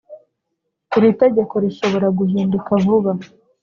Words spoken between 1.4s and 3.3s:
rishobora guhinduka vuba